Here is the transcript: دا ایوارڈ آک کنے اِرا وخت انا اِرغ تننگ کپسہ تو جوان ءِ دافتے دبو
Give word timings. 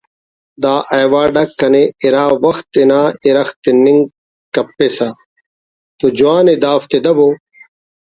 دا 0.63 0.75
ایوارڈ 0.95 1.35
آک 1.41 1.49
کنے 1.59 1.83
اِرا 2.03 2.23
وخت 2.45 2.69
انا 2.81 2.99
اِرغ 3.25 3.49
تننگ 3.63 4.01
کپسہ 4.53 5.09
تو 5.99 6.05
جوان 6.17 6.45
ءِ 6.53 6.61
دافتے 6.63 6.97
دبو 7.05 7.29